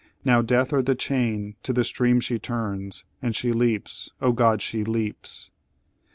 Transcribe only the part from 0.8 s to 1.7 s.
the chain!